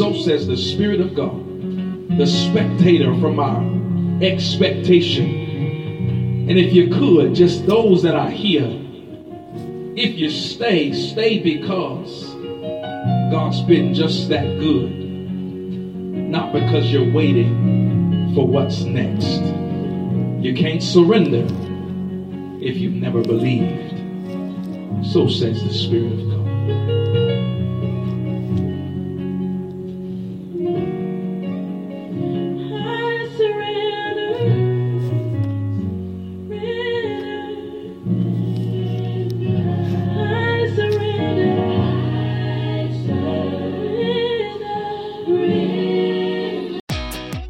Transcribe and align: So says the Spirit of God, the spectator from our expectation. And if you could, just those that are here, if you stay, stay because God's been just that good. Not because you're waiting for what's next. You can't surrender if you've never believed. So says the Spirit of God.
So 0.00 0.14
says 0.14 0.46
the 0.46 0.56
Spirit 0.56 1.02
of 1.02 1.14
God, 1.14 1.36
the 2.16 2.26
spectator 2.26 3.14
from 3.20 3.38
our 3.38 3.60
expectation. 4.24 6.48
And 6.48 6.58
if 6.58 6.72
you 6.72 6.88
could, 6.88 7.34
just 7.34 7.66
those 7.66 8.02
that 8.04 8.14
are 8.14 8.30
here, 8.30 8.64
if 9.96 10.18
you 10.18 10.30
stay, 10.30 10.94
stay 10.94 11.40
because 11.40 12.34
God's 13.30 13.60
been 13.60 13.92
just 13.92 14.30
that 14.30 14.46
good. 14.58 14.90
Not 16.30 16.54
because 16.54 16.90
you're 16.90 17.12
waiting 17.12 18.32
for 18.34 18.48
what's 18.48 18.80
next. 18.80 19.42
You 20.42 20.54
can't 20.54 20.82
surrender 20.82 21.44
if 22.64 22.78
you've 22.78 22.94
never 22.94 23.20
believed. 23.20 23.98
So 25.12 25.28
says 25.28 25.62
the 25.62 25.74
Spirit 25.74 26.14
of 26.14 26.30
God. 26.30 26.99